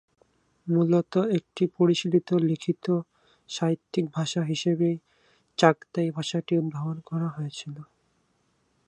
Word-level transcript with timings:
মূলত 0.67 1.13
একটি 1.37 1.63
পরিশীলিত 1.77 2.29
লিখিত, 2.49 2.85
সাহিত্যিক 3.49 4.05
ভাষা 4.13 4.41
হিসেবে 4.43 4.89
চাগাতাই 5.59 6.09
ভাষাটি 6.11 6.53
উদ্ভাবন 6.57 6.97
করা 7.05 7.27
হয়েছিল। 7.27 7.75